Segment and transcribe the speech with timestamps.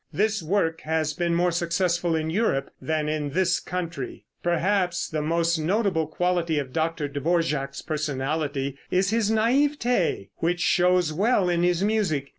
[0.11, 4.25] This work has been more successful in Europe than in this country.
[4.41, 7.07] Perhaps the most notable quality of Dr.
[7.07, 12.29] Dvorak's personality is his naiveté, which shows well in his music.